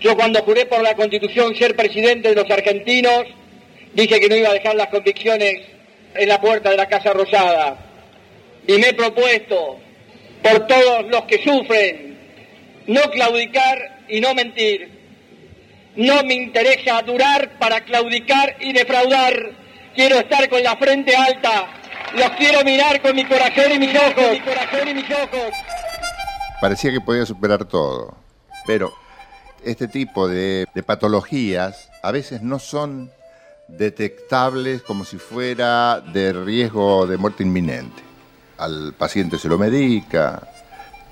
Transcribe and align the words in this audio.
Yo 0.00 0.16
cuando 0.16 0.42
juré 0.42 0.66
por 0.66 0.82
la 0.82 0.94
Constitución 0.94 1.56
ser 1.56 1.74
presidente 1.74 2.28
de 2.28 2.34
los 2.36 2.50
argentinos, 2.50 3.24
dije 3.94 4.20
que 4.20 4.28
no 4.28 4.36
iba 4.36 4.50
a 4.50 4.54
dejar 4.54 4.76
las 4.76 4.88
convicciones 4.88 5.54
en 6.14 6.28
la 6.28 6.40
puerta 6.40 6.70
de 6.70 6.76
la 6.76 6.86
Casa 6.86 7.12
Rosada. 7.12 7.76
Y 8.66 8.72
me 8.74 8.88
he 8.88 8.94
propuesto, 8.94 9.78
por 10.42 10.66
todos 10.66 11.06
los 11.10 11.22
que 11.22 11.42
sufren, 11.42 12.18
no 12.86 13.02
claudicar 13.10 14.02
y 14.08 14.20
no 14.20 14.34
mentir. 14.34 14.98
No 15.96 16.22
me 16.22 16.34
interesa 16.34 17.02
durar 17.02 17.58
para 17.58 17.80
claudicar 17.80 18.56
y 18.60 18.72
defraudar. 18.72 19.50
Quiero 19.96 20.16
estar 20.16 20.48
con 20.48 20.62
la 20.62 20.76
frente 20.76 21.16
alta. 21.16 21.72
Los 22.14 22.30
quiero 22.32 22.62
mirar 22.62 23.02
con 23.02 23.16
mi 23.16 23.24
corazón 23.24 23.72
y 23.74 23.78
mis 23.80 23.94
ojos. 23.96 24.30
Mi 24.30 24.40
corazón 24.40 24.88
y 24.88 24.94
mis 24.94 25.10
ojos. 25.10 25.50
Parecía 26.60 26.92
que 26.92 27.00
podía 27.00 27.26
superar 27.26 27.64
todo. 27.64 28.16
Pero 28.66 28.92
este 29.64 29.88
tipo 29.88 30.28
de, 30.28 30.66
patologías 30.86 31.90
a 32.02 32.12
veces 32.12 32.42
no 32.42 32.58
son 32.58 33.10
detectables 33.68 34.82
como 34.82 35.04
si 35.04 35.18
fuera 35.18 36.00
de 36.00 36.32
riesgo 36.32 37.06
de 37.06 37.16
muerte 37.16 37.42
inminente. 37.42 38.02
Al 38.56 38.94
paciente 38.94 39.38
se 39.38 39.48
lo 39.48 39.58
medica, 39.58 40.48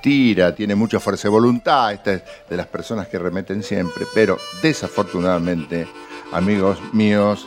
tira, 0.03 0.55
tiene 0.55 0.75
mucha 0.75 1.01
fuerza 1.01 1.29
de 1.29 1.33
voluntad, 1.33 1.93
esta 1.93 2.13
es 2.15 2.23
de 2.49 2.57
las 2.57 2.67
personas 2.67 3.09
que 3.09 3.19
remeten 3.19 3.63
siempre, 3.63 4.07
pero 4.15 4.39
desafortunadamente, 4.63 5.87
amigos 6.33 6.79
míos, 6.93 7.47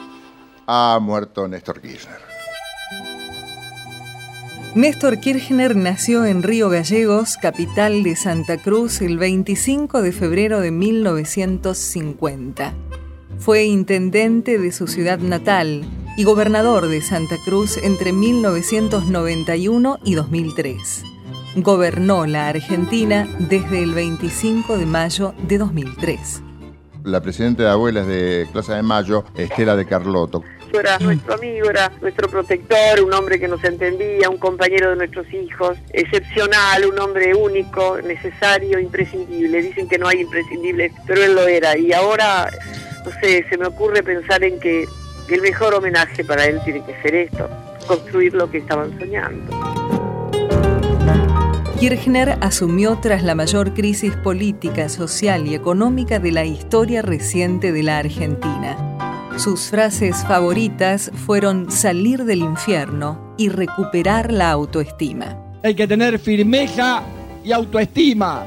ha 0.67 0.99
muerto 1.01 1.47
Néstor 1.47 1.81
Kirchner. 1.81 2.28
Néstor 4.75 5.19
Kirchner 5.19 5.75
nació 5.75 6.25
en 6.25 6.43
Río 6.43 6.69
Gallegos, 6.69 7.37
capital 7.37 8.03
de 8.03 8.15
Santa 8.15 8.57
Cruz, 8.57 9.01
el 9.01 9.17
25 9.17 10.03
de 10.03 10.11
febrero 10.11 10.59
de 10.59 10.69
1950. 10.69 12.75
Fue 13.39 13.63
intendente 13.63 14.59
de 14.59 14.71
su 14.71 14.85
ciudad 14.85 15.17
natal 15.17 15.81
y 16.17 16.23
gobernador 16.23 16.87
de 16.87 17.01
Santa 17.01 17.37
Cruz 17.43 17.77
entre 17.77 18.13
1991 18.13 19.97
y 20.03 20.13
2003. 20.13 21.03
Gobernó 21.55 22.27
la 22.27 22.49
Argentina 22.49 23.27
desde 23.39 23.81
el 23.81 23.95
25 23.95 24.77
de 24.77 24.85
mayo 24.85 25.33
de 25.47 25.57
2003. 25.57 26.43
La 27.05 27.21
presidenta 27.21 27.63
de 27.63 27.69
Abuelas 27.69 28.05
de 28.05 28.47
Plaza 28.51 28.75
de 28.75 28.83
Mayo, 28.83 29.25
Estela 29.35 29.75
de 29.75 29.87
Carlotto, 29.87 30.43
era 30.77 30.99
nuestro 30.99 31.35
amigo, 31.35 31.69
era 31.69 31.89
nuestro 32.01 32.29
protector, 32.29 33.01
un 33.01 33.13
hombre 33.13 33.39
que 33.39 33.47
nos 33.47 33.63
entendía, 33.63 34.29
un 34.29 34.37
compañero 34.37 34.89
de 34.89 34.97
nuestros 34.97 35.31
hijos, 35.33 35.77
excepcional, 35.93 36.85
un 36.85 36.99
hombre 36.99 37.33
único, 37.33 37.99
necesario, 38.01 38.77
imprescindible. 38.79 39.61
Dicen 39.61 39.87
que 39.87 39.97
no 39.97 40.07
hay 40.07 40.21
imprescindibles, 40.21 40.91
pero 41.07 41.23
él 41.23 41.33
lo 41.33 41.47
era. 41.47 41.77
Y 41.77 41.93
ahora, 41.93 42.49
no 43.05 43.11
sé, 43.21 43.45
se 43.49 43.57
me 43.57 43.67
ocurre 43.67 44.03
pensar 44.03 44.43
en 44.43 44.59
que 44.59 44.85
el 45.29 45.41
mejor 45.41 45.73
homenaje 45.73 46.23
para 46.23 46.45
él 46.45 46.59
tiene 46.65 46.83
que 46.85 46.93
ser 47.01 47.15
esto, 47.15 47.49
construir 47.87 48.33
lo 48.33 48.49
que 48.51 48.57
estaban 48.57 48.97
soñando. 48.99 49.79
Kirchner 51.79 52.37
asumió 52.41 52.97
tras 52.97 53.23
la 53.23 53.35
mayor 53.35 53.73
crisis 53.73 54.13
política, 54.17 54.89
social 54.89 55.47
y 55.47 55.55
económica 55.55 56.19
de 56.19 56.33
la 56.33 56.43
historia 56.43 57.01
reciente 57.01 57.71
de 57.71 57.83
la 57.83 57.99
Argentina. 57.99 58.88
Sus 59.39 59.69
frases 59.69 60.17
favoritas 60.27 61.09
fueron 61.25 61.71
salir 61.71 62.25
del 62.25 62.39
infierno 62.39 63.33
y 63.37 63.47
recuperar 63.47 64.33
la 64.33 64.51
autoestima. 64.51 65.37
Hay 65.63 65.75
que 65.75 65.87
tener 65.87 66.19
firmeza 66.19 67.03
y 67.41 67.53
autoestima. 67.53 68.43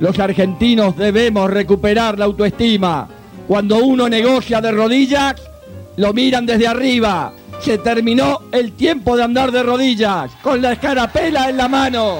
Los 0.00 0.18
argentinos 0.18 0.96
debemos 0.96 1.48
recuperar 1.48 2.18
la 2.18 2.24
autoestima. 2.24 3.08
Cuando 3.46 3.84
uno 3.84 4.08
negocia 4.08 4.60
de 4.60 4.72
rodillas, 4.72 5.36
lo 5.96 6.12
miran 6.12 6.44
desde 6.44 6.66
arriba. 6.66 7.32
Se 7.60 7.78
terminó 7.78 8.40
el 8.50 8.72
tiempo 8.72 9.16
de 9.16 9.22
andar 9.22 9.52
de 9.52 9.62
rodillas, 9.62 10.32
con 10.42 10.60
la 10.60 10.72
escarapela 10.72 11.50
en 11.50 11.56
la 11.56 11.68
mano. 11.68 12.16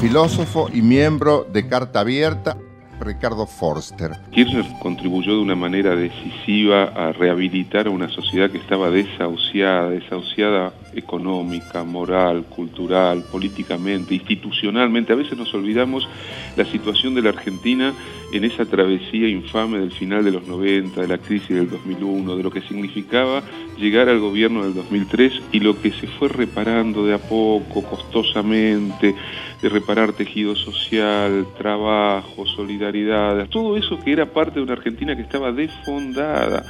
Filósofo 0.00 0.70
y 0.72 0.80
miembro 0.80 1.46
de 1.52 1.68
Carta 1.68 2.00
Abierta, 2.00 2.56
Ricardo 3.04 3.46
Forster. 3.46 4.12
Kirchner 4.30 4.64
contribuyó 4.80 5.36
de 5.36 5.42
una 5.42 5.54
manera 5.54 5.94
decisiva 5.96 6.84
a 6.84 7.12
rehabilitar 7.12 7.86
a 7.86 7.90
una 7.90 8.08
sociedad 8.08 8.50
que 8.50 8.58
estaba 8.58 8.90
desahuciada, 8.90 9.90
desahuciada 9.90 10.72
económica, 10.94 11.84
moral, 11.84 12.44
cultural, 12.44 13.24
políticamente, 13.30 14.14
institucionalmente. 14.14 15.12
A 15.12 15.16
veces 15.16 15.36
nos 15.36 15.52
olvidamos 15.54 16.08
la 16.56 16.64
situación 16.64 17.14
de 17.14 17.22
la 17.22 17.30
Argentina 17.30 17.94
en 18.32 18.44
esa 18.44 18.64
travesía 18.64 19.28
infame 19.28 19.78
del 19.78 19.92
final 19.92 20.24
de 20.24 20.32
los 20.32 20.46
90, 20.46 21.00
de 21.00 21.08
la 21.08 21.18
crisis 21.18 21.50
del 21.50 21.70
2001, 21.70 22.36
de 22.36 22.42
lo 22.42 22.50
que 22.50 22.62
significaba 22.62 23.42
llegar 23.78 24.08
al 24.08 24.20
gobierno 24.20 24.64
del 24.64 24.74
2003 24.74 25.32
y 25.52 25.60
lo 25.60 25.80
que 25.80 25.90
se 25.92 26.06
fue 26.06 26.28
reparando 26.28 27.04
de 27.04 27.14
a 27.14 27.18
poco, 27.18 27.82
costosamente, 27.82 29.14
de 29.60 29.68
reparar 29.68 30.12
tejido 30.12 30.56
social, 30.56 31.46
trabajo, 31.56 32.46
solidaridad, 32.46 33.48
todo 33.48 33.76
eso 33.76 33.98
que 34.00 34.12
era 34.12 34.26
parte 34.26 34.56
de 34.56 34.62
una 34.62 34.72
Argentina 34.72 35.14
que 35.14 35.22
estaba 35.22 35.52
desfondada. 35.52 36.64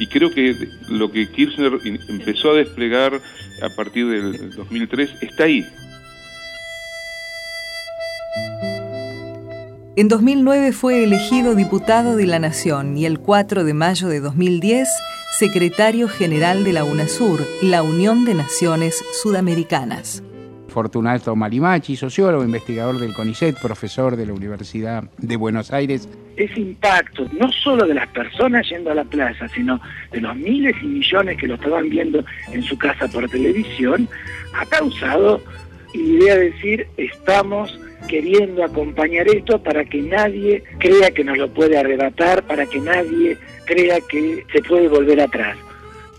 Y 0.00 0.06
creo 0.06 0.30
que 0.30 0.56
lo 0.88 1.12
que 1.12 1.28
Kirchner 1.28 1.78
empezó 2.08 2.52
a 2.52 2.54
desplegar 2.54 3.20
a 3.62 3.76
partir 3.76 4.08
del 4.08 4.50
2003 4.56 5.10
está 5.20 5.44
ahí. 5.44 5.66
En 9.96 10.08
2009 10.08 10.72
fue 10.72 11.04
elegido 11.04 11.54
diputado 11.54 12.16
de 12.16 12.26
la 12.26 12.38
Nación 12.38 12.96
y 12.96 13.04
el 13.04 13.18
4 13.18 13.64
de 13.64 13.74
mayo 13.74 14.08
de 14.08 14.20
2010 14.20 14.88
secretario 15.38 16.08
general 16.08 16.64
de 16.64 16.72
la 16.72 16.84
UNASUR, 16.84 17.46
la 17.62 17.82
Unión 17.82 18.24
de 18.24 18.34
Naciones 18.34 19.04
Sudamericanas. 19.22 20.22
Fortunato 20.70 21.36
Marimachi, 21.36 21.96
sociólogo, 21.96 22.44
investigador 22.44 22.98
del 22.98 23.12
CONICET, 23.12 23.60
profesor 23.60 24.16
de 24.16 24.26
la 24.26 24.32
Universidad 24.32 25.04
de 25.18 25.36
Buenos 25.36 25.72
Aires. 25.72 26.08
Ese 26.36 26.60
impacto, 26.60 27.26
no 27.38 27.50
solo 27.52 27.86
de 27.86 27.94
las 27.94 28.08
personas 28.08 28.68
yendo 28.68 28.90
a 28.90 28.94
la 28.94 29.04
plaza, 29.04 29.46
sino 29.48 29.80
de 30.12 30.20
los 30.20 30.34
miles 30.36 30.74
y 30.82 30.86
millones 30.86 31.36
que 31.36 31.46
lo 31.46 31.54
estaban 31.54 31.90
viendo 31.90 32.24
en 32.52 32.62
su 32.62 32.78
casa 32.78 33.08
por 33.08 33.28
televisión, 33.28 34.08
ha 34.54 34.64
causado, 34.66 35.42
y 35.92 36.16
voy 36.18 36.28
a 36.28 36.36
decir, 36.36 36.86
estamos 36.96 37.78
queriendo 38.08 38.64
acompañar 38.64 39.28
esto 39.28 39.62
para 39.62 39.84
que 39.84 40.00
nadie 40.00 40.64
crea 40.78 41.10
que 41.10 41.24
nos 41.24 41.36
lo 41.36 41.52
puede 41.52 41.76
arrebatar, 41.78 42.42
para 42.44 42.64
que 42.66 42.80
nadie 42.80 43.36
crea 43.66 43.98
que 44.08 44.44
se 44.52 44.62
puede 44.62 44.88
volver 44.88 45.20
atrás. 45.20 45.56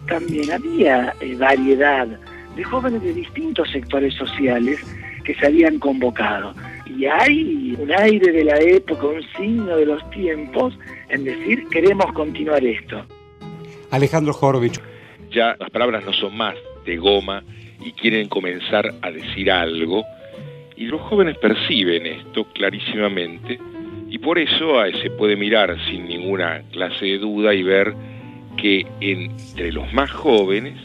También 0.07 0.51
había 0.51 1.13
eh, 1.21 1.35
variedad 1.35 2.07
de 2.55 2.63
jóvenes 2.63 3.01
de 3.03 3.13
distintos 3.13 3.69
sectores 3.71 4.13
sociales 4.15 4.79
que 5.23 5.35
se 5.35 5.45
habían 5.45 5.79
convocado. 5.79 6.53
Y 6.85 7.05
hay 7.05 7.75
un 7.79 7.91
aire 7.91 8.31
de 8.31 8.43
la 8.43 8.57
época, 8.59 9.07
un 9.07 9.23
signo 9.37 9.77
de 9.77 9.85
los 9.85 10.09
tiempos 10.11 10.77
en 11.09 11.23
decir 11.23 11.67
queremos 11.69 12.11
continuar 12.13 12.63
esto. 12.63 13.05
Alejandro 13.91 14.33
Jorovich. 14.33 14.79
Ya 15.31 15.55
las 15.59 15.69
palabras 15.69 16.03
no 16.05 16.11
son 16.13 16.35
más 16.35 16.55
de 16.85 16.97
goma 16.97 17.43
y 17.83 17.93
quieren 17.93 18.27
comenzar 18.27 18.93
a 19.01 19.11
decir 19.11 19.49
algo 19.49 20.03
y 20.75 20.85
los 20.85 21.01
jóvenes 21.01 21.37
perciben 21.37 22.05
esto 22.05 22.45
clarísimamente 22.53 23.59
y 24.09 24.17
por 24.17 24.39
eso 24.39 24.73
se 25.01 25.09
puede 25.11 25.35
mirar 25.35 25.77
sin 25.89 26.07
ninguna 26.07 26.63
clase 26.71 27.05
de 27.05 27.17
duda 27.17 27.53
y 27.53 27.63
ver 27.63 27.93
que 28.57 28.85
entre 28.99 29.71
los 29.71 29.91
más 29.93 30.11
jóvenes 30.11 30.77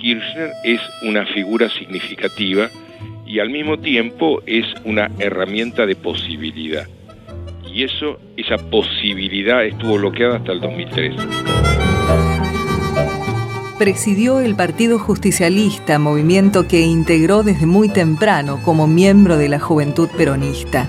Kirchner 0.00 0.52
es 0.64 0.80
una 1.02 1.26
figura 1.26 1.68
significativa 1.68 2.68
y 3.26 3.38
al 3.38 3.50
mismo 3.50 3.78
tiempo 3.78 4.42
es 4.46 4.64
una 4.84 5.10
herramienta 5.18 5.86
de 5.86 5.94
posibilidad. 5.94 6.88
Y 7.72 7.84
eso, 7.84 8.18
esa 8.36 8.56
posibilidad 8.56 9.64
estuvo 9.64 9.96
bloqueada 9.96 10.38
hasta 10.38 10.52
el 10.52 10.60
2003. 10.60 11.14
Presidió 13.78 14.40
el 14.40 14.56
Partido 14.56 14.98
Justicialista, 14.98 15.98
movimiento 15.98 16.66
que 16.66 16.80
integró 16.80 17.42
desde 17.42 17.66
muy 17.66 17.88
temprano 17.88 18.60
como 18.64 18.86
miembro 18.86 19.36
de 19.36 19.48
la 19.48 19.60
Juventud 19.60 20.08
Peronista. 20.16 20.88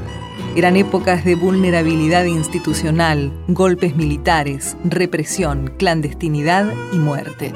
Eran 0.55 0.75
épocas 0.75 1.23
de 1.23 1.35
vulnerabilidad 1.35 2.25
institucional, 2.25 3.31
golpes 3.47 3.95
militares, 3.95 4.75
represión, 4.83 5.71
clandestinidad 5.77 6.73
y 6.91 6.97
muerte. 6.97 7.53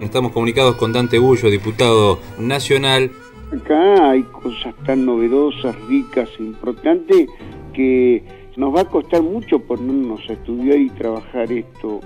Estamos 0.00 0.32
comunicados 0.32 0.76
con 0.76 0.92
Dante 0.92 1.18
Bullo, 1.18 1.48
diputado 1.48 2.18
nacional. 2.38 3.10
Acá 3.50 4.10
hay 4.10 4.22
cosas 4.24 4.74
tan 4.84 5.06
novedosas, 5.06 5.74
ricas 5.88 6.28
e 6.38 6.42
importantes 6.42 7.28
que 7.72 8.22
nos 8.56 8.74
va 8.74 8.82
a 8.82 8.84
costar 8.84 9.22
mucho 9.22 9.58
ponernos 9.60 10.20
a 10.28 10.34
estudiar 10.34 10.78
y 10.78 10.90
trabajar 10.90 11.50
esto 11.50 12.00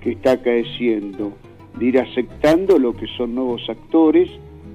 que 0.00 0.12
está 0.12 0.32
acaeciendo, 0.32 1.32
de 1.78 1.86
ir 1.86 1.98
aceptando 1.98 2.78
lo 2.78 2.94
que 2.94 3.06
son 3.16 3.34
nuevos 3.34 3.68
actores 3.68 4.30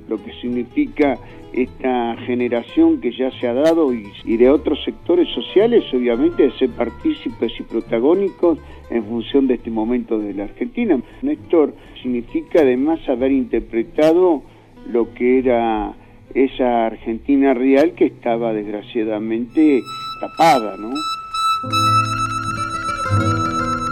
lo 0.07 0.23
que 0.23 0.33
significa 0.41 1.17
esta 1.53 2.15
generación 2.25 2.99
que 3.01 3.11
ya 3.11 3.31
se 3.39 3.47
ha 3.47 3.53
dado 3.53 3.93
y, 3.93 4.37
de 4.37 4.49
otros 4.49 4.83
sectores 4.83 5.27
sociales, 5.29 5.83
obviamente, 5.93 6.43
de 6.43 6.51
ser 6.51 6.69
partícipes 6.69 7.53
y 7.59 7.63
protagónicos 7.63 8.59
en 8.89 9.03
función 9.05 9.47
de 9.47 9.55
este 9.55 9.71
momento 9.71 10.19
de 10.19 10.33
la 10.33 10.43
Argentina. 10.45 10.99
Néstor 11.21 11.73
significa 12.01 12.61
además 12.61 12.99
haber 13.07 13.31
interpretado 13.31 14.43
lo 14.89 15.13
que 15.13 15.39
era 15.39 15.93
esa 16.33 16.85
Argentina 16.85 17.53
real 17.53 17.93
que 17.93 18.05
estaba 18.05 18.53
desgraciadamente 18.53 19.81
tapada, 20.21 20.75
¿no? 20.77 20.91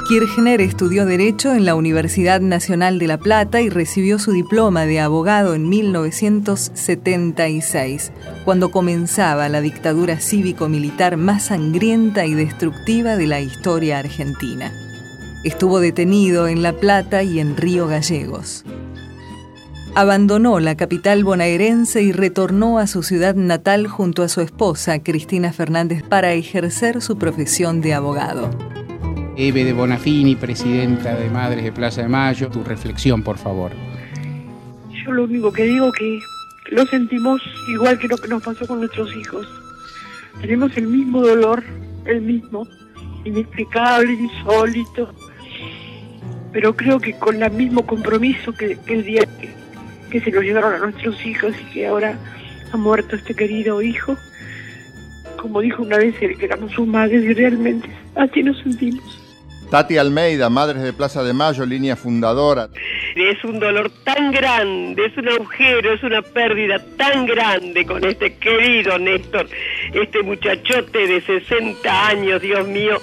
Kirchner 0.08 0.62
estudió 0.62 1.08
Derecho 1.08 1.56
en 1.56 1.66
la 1.66 1.74
Universidad 1.74 2.40
Nacional 2.40 3.00
de 3.00 3.08
La 3.08 3.18
Plata 3.18 3.62
y 3.62 3.70
recibió 3.70 4.20
su 4.20 4.34
diploma 4.34 4.86
de 4.86 5.00
abogado 5.00 5.56
en 5.56 5.68
1976, 5.68 8.12
cuando 8.44 8.70
comenzaba 8.70 9.50
la 9.50 9.62
dictadura 9.62 10.20
cívico-militar 10.20 11.18
más 11.18 11.46
sangrienta 11.46 12.28
y 12.28 12.36
destructiva 12.36 13.16
de 13.16 13.26
la 13.26 13.42
historia 13.42 13.98
argentina. 13.98 14.72
Estuvo 15.44 15.80
detenido 15.80 16.48
en 16.48 16.62
La 16.62 16.74
Plata 16.74 17.24
y 17.24 17.40
en 17.40 17.58
Río 17.58 17.88
Gallegos. 17.88 18.64
Abandonó 19.96 20.60
la 20.60 20.76
capital 20.76 21.24
bonaerense 21.24 22.04
y 22.04 22.12
retornó 22.12 22.78
a 22.78 22.86
su 22.86 23.02
ciudad 23.02 23.34
natal 23.34 23.88
junto 23.88 24.22
a 24.22 24.30
su 24.30 24.42
esposa, 24.42 25.00
Cristina 25.00 25.52
Fernández, 25.52 26.04
para 26.04 26.34
ejercer 26.34 27.02
su 27.02 27.18
profesión 27.18 27.82
de 27.82 27.96
abogado. 27.96 28.52
Eve 29.38 29.64
de 29.64 29.74
Bonafini, 29.74 30.36
presidenta 30.36 31.16
de 31.16 31.30
Madres 31.30 31.64
de 31.64 31.72
Plaza 31.72 32.02
de 32.02 32.08
Mayo, 32.08 32.50
tu 32.50 32.64
reflexión, 32.64 33.24
por 33.24 33.38
favor. 33.38 33.72
Yo 34.92 35.12
lo 35.12 35.26
único 35.26 35.52
que 35.52 35.64
digo 35.64 35.92
que 35.92 36.20
lo 36.72 36.86
sentimos 36.86 37.42
igual 37.74 38.00
que 38.00 38.08
lo 38.08 38.18
que 38.18 38.28
nos 38.28 38.44
pasó 38.44 38.66
con 38.66 38.80
nuestros 38.80 39.16
hijos. 39.16 39.48
Tenemos 40.42 40.76
el 40.78 40.88
mismo 40.88 41.22
dolor, 41.22 41.64
el 42.06 42.22
mismo, 42.22 42.68
inexplicable, 43.24 44.14
insólito, 44.14 45.14
pero 46.52 46.76
creo 46.76 47.00
que 47.00 47.14
con 47.14 47.42
el 47.44 47.52
mismo 47.52 47.86
compromiso 47.86 48.54
que, 48.54 48.78
el 48.88 49.04
día 49.04 49.26
que 49.40 49.66
que 50.10 50.22
se 50.22 50.32
nos 50.32 50.44
llevaron 50.44 50.74
a 50.74 50.78
nuestros 50.78 51.26
hijos 51.26 51.54
y 51.60 51.74
que 51.74 51.88
ahora 51.88 52.18
ha 52.72 52.78
muerto 52.78 53.18
este 53.18 53.34
querido 53.34 53.82
hijo. 53.82 54.16
Como 55.38 55.60
dijo 55.60 55.84
una 55.84 55.98
vez 55.98 56.16
él, 56.22 56.38
que 56.38 56.46
éramos 56.46 56.72
sus 56.72 56.88
madres 56.88 57.24
y 57.24 57.34
realmente 57.34 57.90
así 58.16 58.42
nos 58.42 58.58
sentimos. 58.60 59.15
Tati 59.70 59.98
Almeida, 59.98 60.50
Madres 60.50 60.84
de 60.84 60.94
Plaza 60.94 61.24
de 61.24 61.34
Mayo, 61.34 61.66
línea 61.66 61.96
fundadora. 61.96 62.70
Es 63.16 63.44
un 63.44 63.60
dolor 63.60 63.90
tan 64.04 64.32
grande, 64.32 65.06
es 65.06 65.18
un 65.18 65.28
agujero, 65.28 65.94
es 65.94 66.04
una 66.04 66.22
pérdida 66.22 66.84
tan 66.98 67.26
grande 67.26 67.86
con 67.86 68.04
este 68.04 68.36
querido 68.36 68.98
Néstor, 69.00 69.48
este 69.94 70.22
muchachote 70.22 71.08
de 71.08 71.22
60 71.22 72.08
años, 72.08 72.42
Dios 72.42 72.68
mío, 72.68 72.98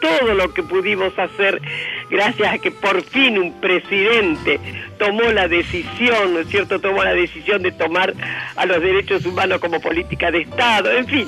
todo 0.00 0.34
lo 0.34 0.52
que 0.52 0.62
pudimos 0.62 1.16
hacer 1.18 1.60
gracias 2.10 2.54
a 2.54 2.58
que 2.58 2.70
por 2.70 3.02
fin 3.02 3.38
un 3.38 3.60
presidente 3.60 4.60
tomó 4.98 5.22
la 5.32 5.48
decisión, 5.48 6.34
¿no 6.34 6.40
es 6.40 6.48
cierto? 6.48 6.80
Tomó 6.80 7.02
la 7.02 7.14
decisión 7.14 7.62
de 7.62 7.72
tomar 7.72 8.12
a 8.56 8.66
los 8.66 8.80
derechos 8.80 9.24
humanos 9.24 9.60
como 9.60 9.80
política 9.80 10.30
de 10.30 10.42
Estado, 10.42 10.90
en 10.92 11.06
fin. 11.06 11.26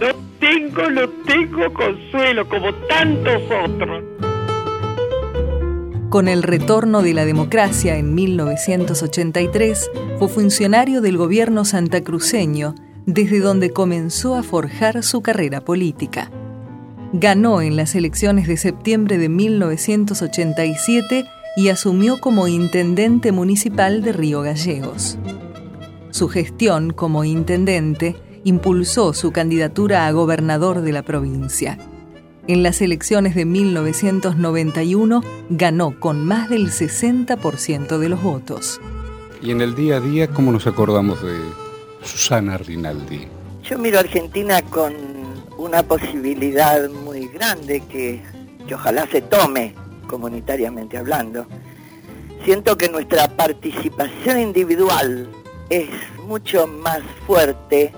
No 0.00 0.27
tengo, 0.40 0.90
no 0.90 1.08
tengo 1.26 1.72
consuelo 1.72 2.48
como 2.48 2.74
tantos 2.74 3.42
otros. 3.64 4.04
Con 6.10 6.28
el 6.28 6.42
retorno 6.42 7.02
de 7.02 7.14
la 7.14 7.24
democracia 7.24 7.96
en 7.96 8.14
1983, 8.14 9.90
fue 10.18 10.28
funcionario 10.28 11.00
del 11.00 11.16
gobierno 11.16 11.64
santacruceño, 11.64 12.74
desde 13.04 13.40
donde 13.40 13.70
comenzó 13.70 14.34
a 14.36 14.42
forjar 14.42 15.02
su 15.02 15.22
carrera 15.22 15.60
política 15.60 16.30
ganó 17.12 17.60
en 17.60 17.76
las 17.76 17.94
elecciones 17.94 18.46
de 18.46 18.56
septiembre 18.56 19.18
de 19.18 19.28
1987 19.28 21.26
y 21.56 21.68
asumió 21.68 22.20
como 22.20 22.48
intendente 22.48 23.32
municipal 23.32 24.02
de 24.02 24.12
Río 24.12 24.42
Gallegos. 24.42 25.18
Su 26.10 26.28
gestión 26.28 26.92
como 26.92 27.24
intendente 27.24 28.16
impulsó 28.48 29.12
su 29.12 29.30
candidatura 29.30 30.06
a 30.06 30.12
gobernador 30.12 30.80
de 30.80 30.92
la 30.92 31.02
provincia. 31.02 31.78
En 32.46 32.62
las 32.62 32.80
elecciones 32.80 33.34
de 33.34 33.44
1991 33.44 35.22
ganó 35.50 36.00
con 36.00 36.24
más 36.24 36.48
del 36.48 36.68
60% 36.70 37.98
de 37.98 38.08
los 38.08 38.22
votos. 38.22 38.80
Y 39.42 39.50
en 39.50 39.60
el 39.60 39.74
día 39.74 39.98
a 39.98 40.00
día, 40.00 40.28
¿cómo 40.28 40.50
nos 40.50 40.66
acordamos 40.66 41.22
de 41.22 41.38
Susana 42.02 42.56
Rinaldi? 42.56 43.28
Yo 43.62 43.78
miro 43.78 43.98
a 43.98 44.00
Argentina 44.00 44.62
con 44.62 44.94
una 45.58 45.82
posibilidad 45.82 46.88
muy 46.88 47.28
grande 47.28 47.82
que, 47.88 48.22
ojalá 48.72 49.06
se 49.08 49.20
tome 49.20 49.74
comunitariamente 50.06 50.96
hablando. 50.96 51.46
Siento 52.44 52.78
que 52.78 52.88
nuestra 52.88 53.28
participación 53.28 54.40
individual 54.40 55.28
es 55.68 55.90
mucho 56.26 56.66
más 56.66 57.00
fuerte 57.26 57.92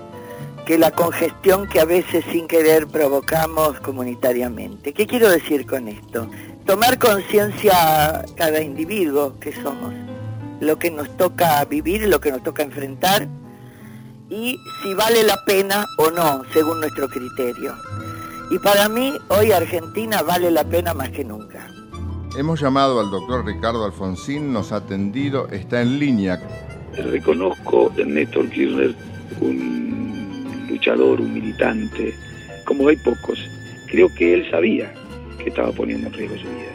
que 0.65 0.77
la 0.77 0.91
congestión 0.91 1.67
que 1.67 1.79
a 1.79 1.85
veces 1.85 2.23
sin 2.31 2.47
querer 2.47 2.87
provocamos 2.87 3.79
comunitariamente. 3.79 4.93
¿Qué 4.93 5.07
quiero 5.07 5.29
decir 5.29 5.65
con 5.65 5.87
esto? 5.87 6.29
Tomar 6.65 6.99
conciencia 6.99 8.23
cada 8.35 8.61
individuo 8.61 9.39
que 9.39 9.53
somos, 9.53 9.93
lo 10.59 10.77
que 10.77 10.91
nos 10.91 11.15
toca 11.17 11.63
vivir, 11.65 12.07
lo 12.07 12.21
que 12.21 12.31
nos 12.31 12.43
toca 12.43 12.63
enfrentar 12.63 13.27
y 14.29 14.57
si 14.81 14.93
vale 14.93 15.23
la 15.23 15.43
pena 15.45 15.85
o 15.97 16.09
no, 16.09 16.43
según 16.53 16.79
nuestro 16.79 17.09
criterio. 17.09 17.75
Y 18.49 18.59
para 18.59 18.87
mí, 18.87 19.13
hoy 19.27 19.51
Argentina 19.51 20.21
vale 20.21 20.49
la 20.51 20.63
pena 20.63 20.93
más 20.93 21.09
que 21.09 21.25
nunca. 21.25 21.67
Hemos 22.37 22.61
llamado 22.61 23.01
al 23.01 23.11
doctor 23.11 23.45
Ricardo 23.45 23.83
Alfonsín, 23.83 24.53
nos 24.53 24.71
ha 24.71 24.77
atendido, 24.77 25.47
está 25.49 25.81
en 25.81 25.99
línea. 25.99 26.41
Reconozco 26.95 27.91
en 27.97 28.13
Néstor 28.13 28.49
Kirchner 28.49 28.95
un 29.41 30.00
luchador, 30.71 31.21
un 31.21 31.33
militante, 31.33 32.13
como 32.65 32.87
hay 32.87 32.97
pocos. 32.97 33.39
Creo 33.87 34.13
que 34.13 34.33
él 34.33 34.49
sabía 34.49 34.93
que 35.37 35.49
estaba 35.49 35.71
poniendo 35.71 36.07
en 36.07 36.13
riesgo 36.13 36.37
su 36.37 36.43
vida. 36.43 36.71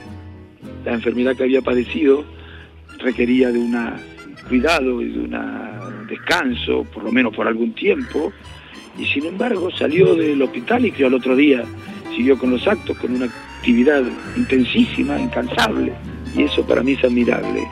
La 0.85 0.95
enfermedad 0.95 1.37
que 1.37 1.45
había 1.45 1.63
padecido 1.63 2.25
requería 2.99 3.51
de 3.51 3.59
un 3.59 3.77
cuidado 4.49 5.03
y 5.03 5.11
de 5.11 5.21
una 5.21 5.81
descanso, 6.09 6.85
por 6.93 7.05
lo 7.05 7.13
menos 7.13 7.35
por 7.35 7.49
algún 7.49 7.73
tiempo, 7.75 8.33
y 8.99 9.05
sin 9.07 9.27
embargo 9.27 9.71
salió 9.71 10.15
del 10.15 10.41
hospital 10.41 10.87
y 10.87 10.93
que 10.93 11.05
al 11.05 11.15
otro 11.15 11.37
día 11.37 11.65
siguió 12.15 12.39
con 12.39 12.51
los 12.51 12.67
actos, 12.67 12.97
con 12.99 13.15
una 13.15 13.27
actividad 13.27 14.03
intensísima, 14.37 15.19
incansable, 15.19 15.93
y 16.35 16.43
eso 16.43 16.65
para 16.67 16.83
mí 16.83 16.93
es 16.93 17.05
admirable. 17.05 17.67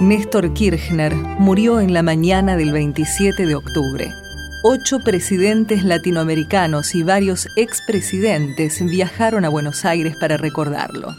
Néstor 0.00 0.52
Kirchner 0.52 1.14
murió 1.14 1.80
en 1.80 1.94
la 1.94 2.02
mañana 2.02 2.58
del 2.58 2.70
27 2.70 3.46
de 3.46 3.54
octubre. 3.54 4.12
Ocho 4.62 4.98
presidentes 5.00 5.84
latinoamericanos 5.84 6.94
y 6.94 7.02
varios 7.02 7.48
expresidentes 7.56 8.84
viajaron 8.84 9.46
a 9.46 9.48
Buenos 9.48 9.86
Aires 9.86 10.14
para 10.20 10.36
recordarlo. 10.36 11.14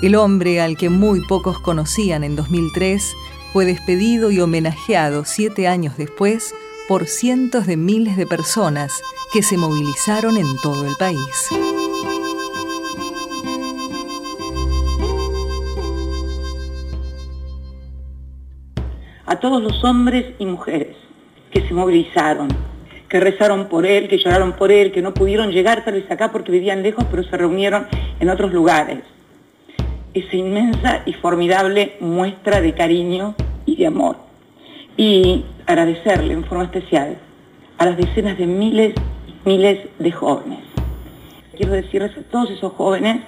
El 0.00 0.14
hombre 0.14 0.62
al 0.62 0.78
que 0.78 0.88
muy 0.88 1.26
pocos 1.26 1.58
conocían 1.58 2.24
en 2.24 2.36
2003 2.36 3.12
fue 3.52 3.66
despedido 3.66 4.30
y 4.30 4.40
homenajeado 4.40 5.26
siete 5.26 5.68
años 5.68 5.98
después 5.98 6.54
por 6.88 7.06
cientos 7.06 7.66
de 7.66 7.76
miles 7.76 8.16
de 8.16 8.26
personas 8.26 8.94
que 9.30 9.42
se 9.42 9.58
movilizaron 9.58 10.38
en 10.38 10.46
todo 10.62 10.86
el 10.86 10.96
país. 10.96 11.50
Todos 19.44 19.62
los 19.62 19.84
hombres 19.84 20.24
y 20.38 20.46
mujeres 20.46 20.96
que 21.50 21.68
se 21.68 21.74
movilizaron, 21.74 22.48
que 23.10 23.20
rezaron 23.20 23.68
por 23.68 23.84
él, 23.84 24.08
que 24.08 24.16
lloraron 24.16 24.54
por 24.54 24.72
él, 24.72 24.90
que 24.90 25.02
no 25.02 25.12
pudieron 25.12 25.52
llegar 25.52 25.84
tal 25.84 25.96
vez 25.96 26.10
acá 26.10 26.32
porque 26.32 26.50
vivían 26.50 26.82
lejos, 26.82 27.04
pero 27.10 27.24
se 27.24 27.36
reunieron 27.36 27.86
en 28.20 28.30
otros 28.30 28.54
lugares 28.54 29.00
esa 30.14 30.34
inmensa 30.34 31.02
y 31.04 31.12
formidable 31.12 31.98
muestra 32.00 32.62
de 32.62 32.72
cariño 32.72 33.34
y 33.66 33.76
de 33.76 33.86
amor. 33.86 34.16
Y 34.96 35.44
agradecerle 35.66 36.32
en 36.32 36.44
forma 36.44 36.64
especial 36.64 37.18
a 37.76 37.84
las 37.84 37.98
decenas 37.98 38.38
de 38.38 38.46
miles 38.46 38.94
y 39.28 39.46
miles 39.46 39.78
de 39.98 40.10
jóvenes. 40.10 40.60
Quiero 41.54 41.72
decirles 41.72 42.16
a 42.16 42.22
todos 42.22 42.50
esos 42.50 42.72
jóvenes 42.72 43.20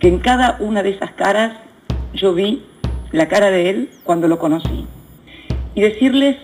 que 0.00 0.08
en 0.08 0.18
cada 0.18 0.58
una 0.60 0.82
de 0.82 0.90
esas 0.90 1.12
caras 1.12 1.54
yo 2.12 2.34
vi 2.34 2.62
la 3.10 3.26
cara 3.26 3.50
de 3.50 3.70
él 3.70 3.90
cuando 4.04 4.28
lo 4.28 4.38
conocí. 4.38 4.86
Y 5.78 5.80
decirles 5.80 6.36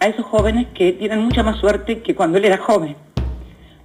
a 0.00 0.08
esos 0.08 0.26
jóvenes 0.26 0.66
que 0.74 0.94
tienen 0.94 1.20
mucha 1.20 1.44
más 1.44 1.60
suerte 1.60 2.02
que 2.02 2.16
cuando 2.16 2.38
él 2.38 2.46
era 2.46 2.58
joven, 2.58 2.96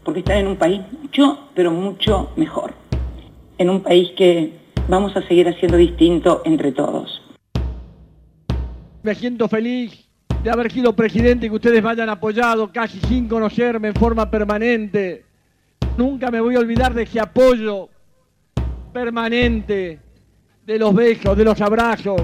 porque 0.04 0.22
están 0.22 0.38
en 0.38 0.48
un 0.48 0.56
país 0.56 0.82
mucho, 1.00 1.50
pero 1.54 1.70
mucho 1.70 2.32
mejor. 2.36 2.74
En 3.60 3.70
un 3.70 3.84
país 3.84 4.10
que 4.18 4.54
vamos 4.88 5.16
a 5.16 5.22
seguir 5.27 5.48
haciendo 5.50 5.77
distinto 5.77 6.42
entre 6.46 6.72
todos. 6.72 7.22
Me 9.04 9.13
siento 9.13 9.48
feliz 9.48 10.10
de 10.42 10.50
haber 10.50 10.72
sido 10.72 10.96
presidente 10.96 11.46
y 11.46 11.50
que 11.50 11.56
ustedes 11.58 11.84
me 11.84 11.92
hayan 11.92 12.10
apoyado 12.10 12.72
casi 12.72 13.00
sin 13.01 13.27
conocerme 13.27 13.89
en 13.89 13.94
forma 13.94 14.32
permanente. 14.32 15.25
Nunca 15.96 16.32
me 16.32 16.42
voy 16.42 16.56
a 16.56 16.60
olvidar 16.60 16.96
de 16.96 17.04
ese 17.04 17.20
apoyo 17.20 17.88
permanente, 18.92 20.00
de 20.66 20.80
los 20.80 20.96
besos, 20.96 21.38
de 21.38 21.44
los 21.44 21.62
abrazos, 21.62 22.20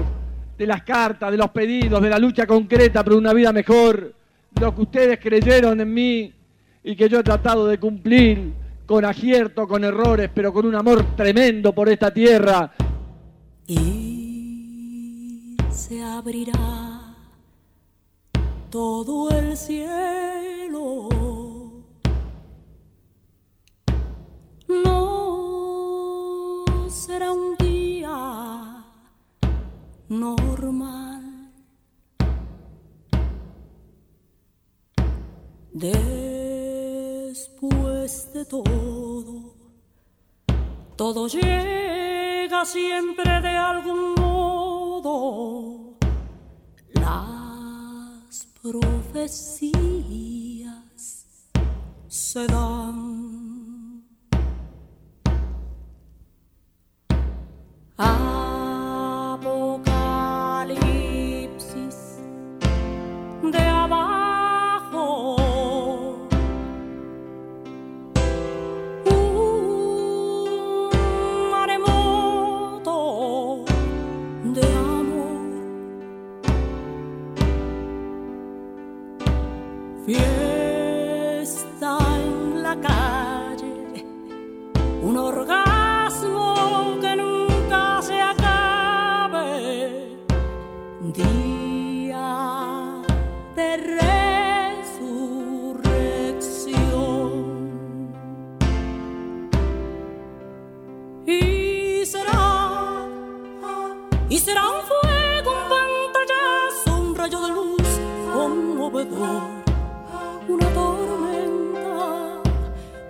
de 0.56 0.66
las 0.66 0.82
cartas, 0.82 1.30
de 1.30 1.36
los 1.36 1.50
pedidos, 1.50 2.00
de 2.00 2.10
la 2.10 2.18
lucha 2.18 2.46
concreta 2.46 3.02
por 3.02 3.14
una 3.14 3.32
vida 3.32 3.52
mejor, 3.52 4.14
lo 4.60 4.74
que 4.74 4.82
ustedes 4.82 5.18
creyeron 5.18 5.80
en 5.80 5.92
mí 5.92 6.32
y 6.82 6.94
que 6.96 7.08
yo 7.08 7.20
he 7.20 7.22
tratado 7.24 7.66
de 7.66 7.78
cumplir 7.78 8.52
con 8.86 9.04
acierto, 9.04 9.66
con 9.66 9.82
errores, 9.84 10.30
pero 10.32 10.52
con 10.52 10.66
un 10.66 10.74
amor 10.74 11.16
tremendo 11.16 11.72
por 11.72 11.88
esta 11.88 12.12
tierra. 12.12 12.70
Y 13.66 15.56
se 15.70 16.02
abrirá 16.02 17.16
todo 18.70 19.30
el 19.30 19.56
cielo. 19.56 21.08
Normal. 30.20 31.22
Después 35.72 36.02
de 38.32 38.44
todo, 38.44 39.54
todo 40.96 41.26
llega 41.26 42.64
siempre 42.64 43.40
de 43.40 43.48
algún 43.48 44.14
modo. 44.14 45.98
Las 46.92 48.46
profecías 48.62 49.74
se 52.06 52.46
dan. 52.46 53.33
Será 104.44 104.68
un 104.68 104.82
fuego, 104.82 105.52
un 105.52 105.68
pantallazo, 105.72 107.00
un 107.00 107.14
rayo 107.16 107.40
de 107.40 107.48
luz 107.48 107.88
conmovedor, 108.34 109.42
una 110.46 110.68
tormenta, 110.74 112.42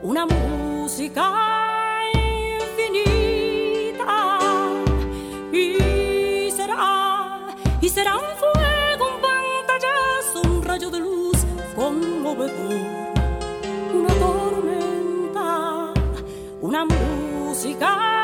una 0.02 0.26
música 0.26 1.32
infinita. 2.62 4.28
Y 5.52 6.52
será, 6.52 7.48
y 7.80 7.88
será 7.88 8.14
un 8.14 8.32
fuego, 8.42 9.04
un 9.14 9.20
pantallazo, 9.26 10.42
un 10.48 10.62
rayo 10.62 10.88
de 10.88 11.00
luz 11.00 11.38
conmovedor, 11.74 12.78
una 13.92 14.14
tormenta, 14.20 15.92
una 16.60 16.84
música 16.84 18.23